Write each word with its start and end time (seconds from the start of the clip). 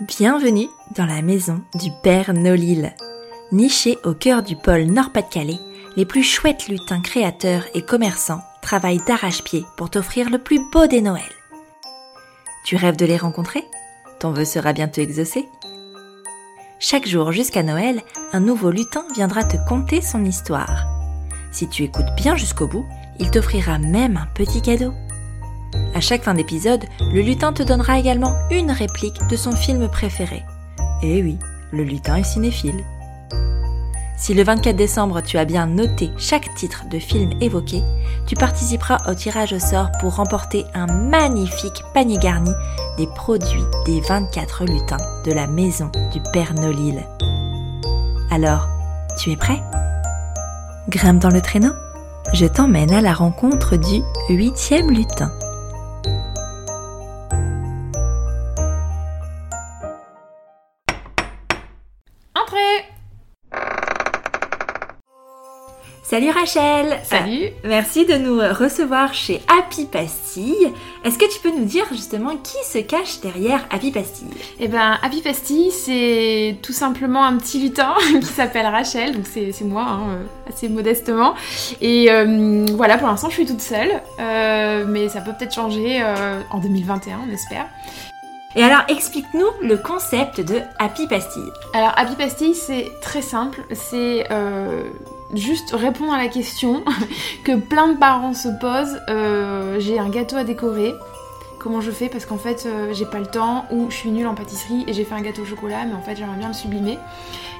Bienvenue 0.00 0.68
dans 0.96 1.06
la 1.06 1.22
maison 1.22 1.60
du 1.74 1.90
Père 2.04 2.32
Nolil. 2.32 2.94
Niché 3.50 3.98
au 4.04 4.14
cœur 4.14 4.44
du 4.44 4.54
pôle 4.54 4.84
Nord-Pas-de-Calais, 4.84 5.58
les 5.96 6.06
plus 6.06 6.22
chouettes 6.22 6.68
lutins 6.68 7.00
créateurs 7.00 7.64
et 7.74 7.82
commerçants 7.82 8.44
travaillent 8.62 9.04
d'arrache-pied 9.08 9.64
pour 9.76 9.90
t'offrir 9.90 10.30
le 10.30 10.38
plus 10.38 10.60
beau 10.70 10.86
des 10.86 11.00
Noëls. 11.00 11.24
Tu 12.64 12.76
rêves 12.76 12.94
de 12.94 13.06
les 13.06 13.16
rencontrer? 13.16 13.64
Ton 14.20 14.30
vœu 14.30 14.44
sera 14.44 14.72
bientôt 14.72 15.00
exaucé? 15.00 15.48
Chaque 16.78 17.08
jour 17.08 17.32
jusqu'à 17.32 17.64
Noël, 17.64 18.00
un 18.32 18.38
nouveau 18.38 18.70
lutin 18.70 19.04
viendra 19.16 19.42
te 19.42 19.56
conter 19.68 20.00
son 20.00 20.24
histoire. 20.24 20.86
Si 21.50 21.68
tu 21.68 21.82
écoutes 21.82 22.14
bien 22.16 22.36
jusqu'au 22.36 22.68
bout, 22.68 22.86
il 23.18 23.32
t'offrira 23.32 23.80
même 23.80 24.16
un 24.16 24.28
petit 24.32 24.62
cadeau. 24.62 24.92
À 25.98 26.00
chaque 26.00 26.22
fin 26.22 26.34
d'épisode, 26.34 26.84
le 27.12 27.22
lutin 27.22 27.52
te 27.52 27.64
donnera 27.64 27.98
également 27.98 28.32
une 28.52 28.70
réplique 28.70 29.18
de 29.28 29.34
son 29.34 29.50
film 29.50 29.88
préféré. 29.88 30.44
Et 31.02 31.20
oui, 31.24 31.40
le 31.72 31.82
lutin 31.82 32.14
est 32.14 32.22
cinéphile. 32.22 32.84
Si 34.16 34.32
le 34.32 34.44
24 34.44 34.76
décembre 34.76 35.22
tu 35.22 35.38
as 35.38 35.44
bien 35.44 35.66
noté 35.66 36.10
chaque 36.16 36.54
titre 36.54 36.84
de 36.88 37.00
film 37.00 37.32
évoqué, 37.40 37.82
tu 38.28 38.36
participeras 38.36 39.10
au 39.10 39.14
tirage 39.14 39.52
au 39.52 39.58
sort 39.58 39.90
pour 40.00 40.14
remporter 40.14 40.66
un 40.72 40.86
magnifique 40.86 41.82
panier 41.94 42.18
garni 42.18 42.52
des 42.96 43.08
produits 43.08 43.66
des 43.84 44.00
24 44.02 44.66
lutins 44.66 45.22
de 45.26 45.32
la 45.32 45.48
maison 45.48 45.90
du 46.12 46.20
Père 46.32 46.54
Nolil. 46.54 47.04
Alors, 48.30 48.68
tu 49.18 49.32
es 49.32 49.36
prêt? 49.36 49.60
Grimpe 50.88 51.18
dans 51.18 51.30
le 51.30 51.40
traîneau 51.40 51.72
Je 52.34 52.46
t'emmène 52.46 52.92
à 52.92 53.00
la 53.00 53.14
rencontre 53.14 53.74
du 53.74 54.00
huitième 54.28 54.92
lutin. 54.92 55.32
Salut 66.08 66.30
Rachel 66.30 67.00
Salut 67.04 67.50
Merci 67.64 68.06
de 68.06 68.14
nous 68.14 68.38
recevoir 68.38 69.12
chez 69.12 69.42
Happy 69.46 69.84
Pastille. 69.84 70.72
Est-ce 71.04 71.18
que 71.18 71.30
tu 71.30 71.38
peux 71.40 71.50
nous 71.50 71.66
dire 71.66 71.84
justement 71.92 72.34
qui 72.38 72.56
se 72.64 72.78
cache 72.78 73.20
derrière 73.20 73.66
Happy 73.68 73.90
Pastille? 73.90 74.30
Eh 74.58 74.68
ben, 74.68 74.96
Happy 75.02 75.20
Pastille, 75.20 75.70
c'est 75.70 76.56
tout 76.62 76.72
simplement 76.72 77.26
un 77.26 77.36
petit 77.36 77.60
lutin 77.60 77.92
qui 78.20 78.24
s'appelle 78.24 78.64
Rachel, 78.64 79.16
donc 79.16 79.26
c'est 79.26 79.60
moi, 79.64 79.82
hein, 79.82 80.00
euh, 80.08 80.24
assez 80.48 80.70
modestement. 80.70 81.34
Et 81.82 82.10
euh, 82.10 82.64
voilà, 82.72 82.96
pour 82.96 83.08
l'instant, 83.08 83.28
je 83.28 83.34
suis 83.34 83.46
toute 83.46 83.60
seule, 83.60 84.00
euh, 84.18 84.86
mais 84.88 85.10
ça 85.10 85.20
peut 85.20 85.32
peut-être 85.38 85.54
changer 85.54 86.02
en 86.50 86.58
2021, 86.58 87.18
on 87.28 87.34
espère. 87.34 87.66
Et 88.56 88.62
alors, 88.62 88.80
explique-nous 88.88 89.50
le 89.60 89.76
concept 89.76 90.40
de 90.40 90.62
Happy 90.78 91.06
Pastille. 91.06 91.52
Alors, 91.74 91.92
Happy 91.98 92.14
Pastille, 92.14 92.54
c'est 92.54 92.92
très 93.02 93.20
simple, 93.20 93.60
c'est 93.74 94.26
juste 95.34 95.72
répondre 95.72 96.12
à 96.12 96.18
la 96.18 96.28
question 96.28 96.84
que 97.44 97.56
plein 97.56 97.88
de 97.88 97.98
parents 97.98 98.34
se 98.34 98.48
posent. 98.60 99.00
Euh, 99.08 99.78
j'ai 99.80 99.98
un 99.98 100.08
gâteau 100.08 100.36
à 100.36 100.44
décorer. 100.44 100.94
Comment 101.58 101.80
je 101.80 101.90
fais? 101.90 102.08
Parce 102.08 102.24
qu'en 102.24 102.38
fait, 102.38 102.66
euh, 102.66 102.92
j'ai 102.94 103.04
pas 103.04 103.18
le 103.18 103.26
temps 103.26 103.64
ou 103.72 103.90
je 103.90 103.96
suis 103.96 104.10
nulle 104.10 104.28
en 104.28 104.34
pâtisserie 104.34 104.84
et 104.86 104.92
j'ai 104.92 105.04
fait 105.04 105.14
un 105.14 105.20
gâteau 105.20 105.42
au 105.42 105.44
chocolat, 105.44 105.84
mais 105.86 105.94
en 105.94 106.00
fait, 106.00 106.14
j'aimerais 106.14 106.38
bien 106.38 106.48
le 106.48 106.54
sublimer. 106.54 106.98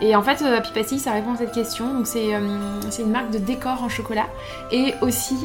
Et 0.00 0.16
en 0.16 0.22
fait, 0.22 0.42
euh, 0.42 0.60
Pastille, 0.74 0.98
ça 0.98 1.12
répond 1.12 1.34
à 1.34 1.36
cette 1.36 1.52
question. 1.52 1.94
Donc, 1.94 2.08
c'est 2.08 2.32
une 2.32 3.10
marque 3.10 3.30
de 3.30 3.38
décor 3.38 3.84
en 3.84 3.88
chocolat 3.88 4.26
et 4.72 4.94
aussi 5.00 5.36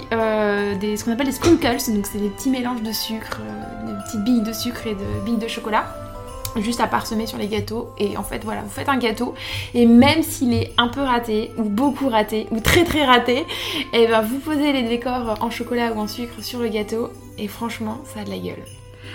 des, 0.82 0.98
ce 0.98 1.06
qu'on 1.06 1.12
appelle 1.12 1.28
des 1.28 1.32
sprinkles. 1.32 1.64
Donc, 1.94 2.08
c'est 2.08 2.18
des 2.18 2.30
petits 2.30 2.50
mélanges 2.50 2.82
de 2.82 2.92
sucre, 2.92 3.40
des 3.86 3.94
petites 4.04 4.24
billes 4.24 4.42
de 4.42 4.54
sucre 4.54 4.88
et 4.88 4.96
de 4.96 5.26
billes 5.26 5.38
de 5.38 5.48
chocolat 5.48 5.86
juste 6.58 6.80
à 6.80 6.88
parsemer 6.88 7.26
sur 7.26 7.38
les 7.38 7.48
gâteaux. 7.48 7.90
Et 7.98 8.18
en 8.18 8.24
fait 8.24 8.44
voilà 8.44 8.62
vous 8.62 8.70
faites 8.70 8.90
un 8.90 8.98
gâteau. 8.98 9.34
Et 9.74 9.86
même 9.86 10.24
s'il 10.24 10.54
est 10.54 10.74
un 10.78 10.88
peu 10.88 11.02
raté 11.02 11.52
ou 11.58 11.64
beaucoup 11.64 12.10
raté 12.10 12.48
ou 12.52 12.60
très 12.60 12.84
très 12.84 13.06
raté 13.06 13.40
et 13.40 13.46
eh 13.94 14.08
ben 14.08 14.22
vous 14.22 14.40
posez 14.40 14.72
les 14.72 14.84
décors 14.84 15.38
en 15.42 15.50
chocolat 15.50 15.94
ou 15.94 16.00
en 16.00 16.08
sucre 16.08 16.42
sur 16.42 16.60
le 16.60 16.70
gâteau. 16.70 17.10
Et 17.38 17.48
franchement 17.48 18.00
ça 18.06 18.22
a 18.22 18.24
de 18.24 18.30
la 18.30 18.38
gueule 18.38 18.64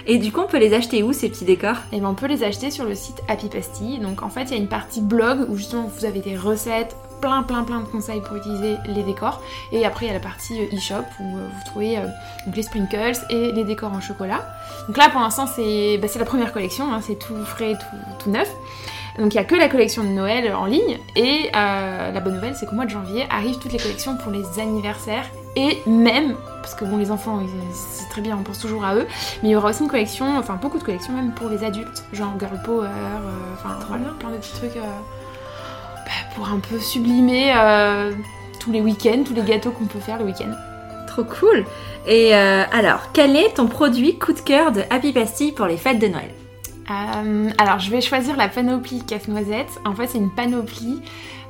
et 0.07 0.19
du 0.19 0.33
coup, 0.33 0.41
on 0.41 0.47
peut 0.47 0.59
les 0.59 0.75
acheter 0.75 1.03
où 1.03 1.13
ces 1.13 1.29
petits 1.29 1.45
décors? 1.45 1.77
Et 1.93 1.97
eh 1.97 2.01
ben 2.01 2.09
on 2.09 2.15
peut 2.15 2.27
les 2.27 2.45
acheter 2.45 2.71
sur 2.71 2.85
le 2.85 2.95
site 2.95 3.23
Happy 3.29 3.49
Pastille. 3.49 3.99
Donc 3.99 4.23
en 4.23 4.29
fait, 4.29 4.43
il 4.45 4.51
y 4.51 4.55
a 4.55 4.59
une 4.59 4.69
partie 4.69 5.01
blog 5.01 5.47
où 5.49 5.57
justement 5.57 5.91
vous 5.97 6.05
avez 6.05 6.21
des 6.21 6.37
recettes, 6.37 6.97
plein 7.21 7.43
plein 7.43 7.65
plein 7.65 7.81
de 7.81 7.87
conseils 7.87 8.21
pour 8.21 8.37
utiliser 8.37 8.77
les 8.87 9.03
décors. 9.03 9.43
Et 9.73 9.85
après, 9.87 10.07
il 10.07 10.09
y 10.09 10.11
a 10.11 10.15
la 10.15 10.21
partie 10.21 10.61
euh, 10.61 10.77
e-shop 10.77 11.05
où 11.21 11.39
euh, 11.39 11.49
vous 11.49 11.65
trouvez 11.67 11.99
euh, 11.99 12.07
les 12.55 12.63
sprinkles 12.63 13.19
et 13.31 13.53
les 13.53 13.65
décors 13.65 13.93
en 13.93 14.01
chocolat. 14.01 14.47
Donc 14.89 14.97
là, 14.97 15.09
pour 15.09 15.21
l'instant, 15.21 15.47
c'est 15.47 15.99
bah, 15.99 16.09
la 16.15 16.25
première 16.25 16.53
collection, 16.53 16.93
hein, 16.93 17.01
c'est 17.03 17.19
tout 17.19 17.43
frais, 17.45 17.75
tout, 17.75 18.25
tout 18.25 18.31
neuf. 18.31 18.51
Donc 19.19 19.33
il 19.33 19.37
n'y 19.37 19.43
a 19.43 19.45
que 19.45 19.55
la 19.55 19.69
collection 19.69 20.03
de 20.03 20.09
Noël 20.09 20.53
en 20.55 20.67
ligne 20.67 20.99
et 21.15 21.51
la 21.53 22.21
bonne 22.21 22.35
nouvelle 22.35 22.55
c'est 22.55 22.67
qu'au 22.67 22.75
mois 22.75 22.85
de 22.85 22.91
janvier 22.91 23.27
arrivent 23.31 23.59
toutes 23.59 23.73
les 23.73 23.79
collections 23.79 24.17
pour 24.17 24.33
les 24.33 24.59
anniversaires 24.59 25.27
et 25.57 25.79
même, 25.87 26.35
parce 26.63 26.75
que 26.75 26.85
bon 26.85 26.97
les 26.97 27.13
enfants 27.13 27.41
c'est 27.73 28.09
très 28.09 28.21
bien, 28.21 28.37
on 28.37 28.43
pense 28.43 28.59
toujours 28.59 28.85
à 28.85 28.97
eux, 28.97 29.07
mais 29.43 29.51
il 29.51 29.53
y 29.53 29.57
aura 29.57 29.71
aussi 29.71 29.85
une 29.85 29.89
collection, 29.89 30.37
enfin 30.37 30.59
beaucoup 30.61 30.79
de 30.79 30.83
collections 30.83 31.13
même 31.13 31.33
pour 31.33 31.49
les 31.49 31.63
adultes, 31.63 32.05
genre 32.13 32.35
Girl 32.41 32.61
Power, 32.65 32.89
enfin 33.55 33.79
voilà, 33.89 34.07
plein 34.19 34.31
de 34.31 34.37
petits 34.37 34.55
trucs 34.55 34.75
bah, 34.75 36.11
pour 36.35 36.49
un 36.49 36.59
peu 36.59 36.79
sublimer 36.81 37.55
euh, 37.57 38.13
tous 38.59 38.73
les 38.73 38.81
week-ends, 38.81 39.23
tous 39.25 39.35
les 39.35 39.43
gâteaux 39.43 39.71
qu'on 39.71 39.87
peut 39.87 40.01
faire 40.01 40.19
le 40.19 40.25
week-end. 40.25 40.53
Trop 41.07 41.25
cool. 41.25 41.65
Et 42.07 42.35
euh, 42.35 42.65
alors, 42.73 43.13
quel 43.13 43.37
est 43.37 43.55
ton 43.55 43.69
produit 43.69 44.19
coup 44.19 44.33
de 44.33 44.41
cœur 44.41 44.73
de 44.73 44.83
Happy 44.91 45.13
Pastille 45.13 45.53
pour 45.53 45.67
les 45.67 45.77
fêtes 45.77 46.01
de 46.01 46.09
Noël? 46.09 46.31
Euh, 46.91 47.51
alors 47.59 47.79
je 47.79 47.91
vais 47.91 48.01
choisir 48.01 48.37
la 48.37 48.49
panoplie 48.49 49.03
casse-noisette. 49.05 49.81
En 49.85 49.95
fait 49.95 50.09
c'est 50.09 50.19
une 50.19 50.31
panoplie. 50.31 51.01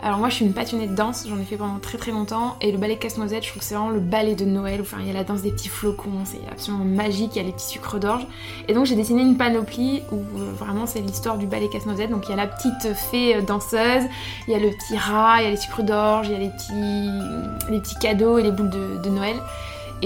Alors 0.02 0.18
moi 0.18 0.28
je 0.28 0.34
suis 0.34 0.44
une 0.44 0.52
passionnée 0.52 0.86
de 0.86 0.94
danse, 0.94 1.24
j'en 1.26 1.38
ai 1.38 1.44
fait 1.44 1.56
pendant 1.56 1.78
très 1.78 1.96
très 1.96 2.10
longtemps. 2.10 2.56
Et 2.60 2.70
le 2.70 2.78
ballet 2.78 2.96
casse-noisette 2.96 3.42
je 3.42 3.48
trouve 3.48 3.60
que 3.60 3.66
c'est 3.66 3.74
vraiment 3.74 3.90
le 3.90 4.00
ballet 4.00 4.34
de 4.34 4.44
Noël, 4.44 4.80
enfin 4.82 4.98
il 5.00 5.06
y 5.06 5.10
a 5.10 5.14
la 5.14 5.24
danse 5.24 5.40
des 5.40 5.50
petits 5.50 5.70
flocons, 5.70 6.24
c'est 6.24 6.40
absolument 6.52 6.84
magique, 6.84 7.30
il 7.34 7.38
y 7.38 7.40
a 7.40 7.44
les 7.44 7.52
petits 7.52 7.70
sucres 7.70 7.98
d'orge. 7.98 8.26
Et 8.68 8.74
donc 8.74 8.84
j'ai 8.84 8.96
dessiné 8.96 9.22
une 9.22 9.38
panoplie 9.38 10.02
où 10.12 10.16
euh, 10.16 10.52
vraiment 10.58 10.86
c'est 10.86 11.00
l'histoire 11.00 11.38
du 11.38 11.46
ballet 11.46 11.70
casse-noisette, 11.70 12.10
donc 12.10 12.26
il 12.28 12.30
y 12.30 12.34
a 12.34 12.36
la 12.36 12.46
petite 12.46 12.94
fée 12.94 13.36
euh, 13.36 13.40
danseuse, 13.40 14.04
il 14.46 14.52
y 14.52 14.54
a 14.54 14.58
le 14.58 14.68
petit 14.68 14.98
rat, 14.98 15.40
il 15.40 15.44
y 15.44 15.46
a 15.46 15.50
les 15.50 15.56
sucres 15.56 15.82
d'orge, 15.82 16.28
il 16.28 16.32
y 16.32 16.36
a 16.36 16.38
les 16.38 16.50
petits, 16.50 17.70
les 17.70 17.80
petits 17.80 17.98
cadeaux 17.98 18.36
et 18.36 18.42
les 18.42 18.52
boules 18.52 18.70
de, 18.70 19.08
Noël. 19.08 19.36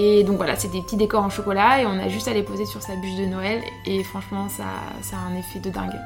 Et 0.01 0.23
donc 0.23 0.37
voilà, 0.37 0.55
c'est 0.55 0.69
des 0.69 0.81
petits 0.81 0.95
décors 0.95 1.25
en 1.25 1.29
chocolat 1.29 1.81
et 1.81 1.85
on 1.85 1.99
a 1.99 2.07
juste 2.07 2.29
à 2.29 2.33
les 2.33 2.41
poser 2.41 2.65
sur 2.65 2.81
sa 2.81 2.95
bûche 2.95 3.15
de 3.15 3.25
Noël 3.25 3.61
et 3.85 4.01
franchement 4.05 4.47
ça, 4.47 4.63
ça 5.01 5.17
a 5.17 5.29
un 5.29 5.37
effet 5.37 5.59
de 5.59 5.69
dingue. 5.69 5.99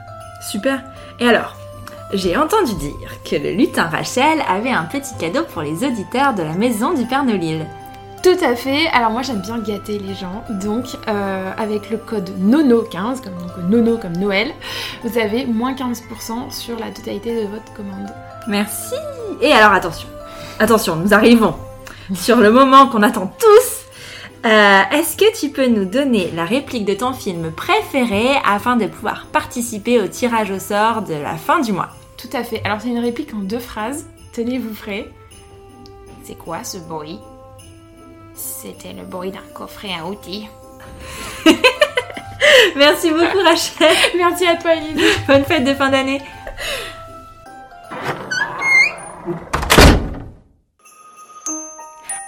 Super. 0.49 0.81
Et 1.19 1.27
alors, 1.27 1.55
j'ai 2.11 2.35
entendu 2.35 2.73
dire 2.73 3.21
que 3.23 3.35
le 3.35 3.51
lutin 3.51 3.83
Rachel 3.83 4.41
avait 4.49 4.71
un 4.71 4.85
petit 4.85 5.15
cadeau 5.19 5.43
pour 5.43 5.61
les 5.61 5.85
auditeurs 5.85 6.33
de 6.33 6.41
la 6.41 6.53
maison 6.53 6.95
du 6.95 7.05
Père 7.05 7.23
Nolil. 7.23 7.67
Tout 8.23 8.43
à 8.43 8.55
fait. 8.55 8.87
Alors 8.93 9.11
moi 9.11 9.21
j'aime 9.21 9.41
bien 9.41 9.59
gâter 9.59 9.99
les 9.99 10.15
gens. 10.15 10.43
Donc 10.49 10.85
euh, 11.07 11.51
avec 11.55 11.91
le 11.91 11.97
code 11.97 12.31
NONO15, 12.41 13.21
comme 13.21 13.35
donc 13.35 13.69
NONO 13.69 13.99
comme 13.99 14.17
Noël, 14.17 14.55
vous 15.03 15.19
avez 15.19 15.45
moins 15.45 15.73
15% 15.73 16.49
sur 16.49 16.79
la 16.79 16.89
totalité 16.89 17.43
de 17.43 17.47
votre 17.47 17.71
commande. 17.75 18.09
Merci. 18.47 18.95
Et 19.39 19.51
alors 19.51 19.73
attention, 19.73 20.07
attention, 20.57 20.95
nous 20.95 21.13
arrivons 21.13 21.53
sur 22.15 22.37
le 22.37 22.51
moment 22.51 22.87
qu'on 22.87 23.03
attend 23.03 23.31
tous. 23.37 23.52
Euh, 24.45 24.81
est-ce 24.91 25.15
que 25.15 25.39
tu 25.39 25.49
peux 25.49 25.67
nous 25.67 25.85
donner 25.85 26.29
la 26.31 26.43
réplique 26.43 26.83
de 26.83 26.93
ton 26.93 27.13
film 27.13 27.51
préféré 27.51 28.27
afin 28.45 28.75
de 28.75 28.87
pouvoir 28.87 29.27
participer 29.27 30.01
au 30.01 30.07
tirage 30.07 30.51
au 30.51 30.59
sort 30.59 31.01
de 31.01 31.13
la 31.13 31.37
fin 31.37 31.61
du 31.61 31.71
mois? 31.71 31.89
Tout 32.17 32.29
à 32.33 32.43
fait. 32.43 32.61
Alors 32.65 32.81
c'est 32.81 32.89
une 32.89 32.99
réplique 32.99 33.33
en 33.33 33.39
deux 33.39 33.59
phrases. 33.59 34.05
Tenez-vous 34.33 34.73
frais. 34.73 35.09
C'est 36.23 36.37
quoi 36.37 36.63
ce 36.65 36.77
bruit? 36.77 37.19
C'était 38.33 38.93
le 38.93 39.03
bruit 39.03 39.31
d'un 39.31 39.39
coffret 39.53 39.91
à 39.97 40.05
outils. 40.05 40.47
Merci 42.75 43.11
beaucoup 43.11 43.39
Rachel. 43.43 43.95
Merci 44.17 44.45
à 44.45 44.55
toi 44.55 44.75
Elise. 44.75 45.01
Bonne 45.25 45.45
fête 45.45 45.63
de 45.63 45.73
fin 45.73 45.89
d'année. 45.89 46.21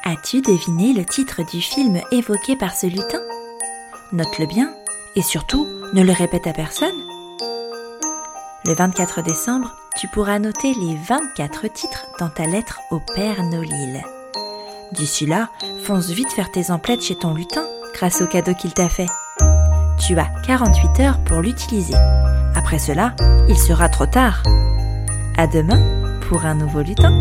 As-tu 0.04 0.42
deviné 0.42 0.94
le 0.94 1.06
titre 1.06 1.42
du 1.44 1.62
film 1.62 2.00
évoqué 2.12 2.56
par 2.56 2.76
ce 2.76 2.88
lutin? 2.88 3.22
Note-le 4.12 4.46
bien 4.46 4.74
et 5.16 5.22
surtout 5.22 5.68
ne 5.94 6.04
le 6.04 6.12
répète 6.12 6.48
à 6.48 6.54
personne. 6.54 6.96
Le 8.66 8.74
24 8.74 9.22
décembre, 9.22 9.76
tu 9.98 10.08
pourras 10.08 10.40
noter 10.40 10.74
les 10.74 10.96
24 11.08 11.68
titres 11.68 12.08
dans 12.20 12.30
ta 12.30 12.46
lettre 12.46 12.80
au 12.92 13.00
Père 13.16 13.44
Nolil. 13.44 14.04
D'ici 14.92 15.26
là, 15.26 15.50
fonce 15.84 16.10
vite 16.10 16.32
faire 16.32 16.52
tes 16.52 16.72
emplettes 16.72 17.04
chez 17.04 17.16
ton 17.16 17.34
lutin 17.34 17.66
grâce 17.94 18.22
au 18.22 18.28
cadeau 18.28 18.54
qu'il 18.54 18.74
t'a 18.74 18.90
fait. 18.90 19.10
Tu 20.06 20.18
as 20.18 20.30
48 20.46 21.00
heures 21.00 21.24
pour 21.24 21.42
l'utiliser. 21.42 21.96
Après 22.56 22.80
cela, 22.80 23.16
il 23.48 23.58
sera 23.58 23.90
trop 23.90 24.06
tard. 24.06 24.44
À 25.38 25.48
demain 25.48 25.82
pour 26.28 26.46
un 26.46 26.56
nouveau 26.56 26.82
lutin. 26.82 27.12